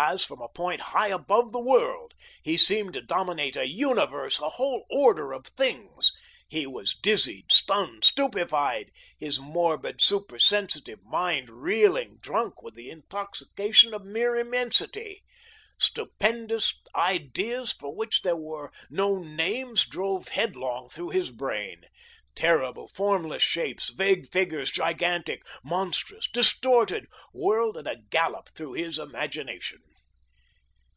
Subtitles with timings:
[0.00, 4.50] As from a point high above the world, he seemed to dominate a universe, a
[4.50, 6.12] whole order of things.
[6.46, 14.04] He was dizzied, stunned, stupefied, his morbid supersensitive mind reeling, drunk with the intoxication of
[14.04, 15.24] mere immensity.
[15.80, 21.82] Stupendous ideas for which there were no names drove headlong through his brain.
[22.36, 29.80] Terrible, formless shapes, vague figures, gigantic, monstrous, distorted, whirled at a gallop through his imagination.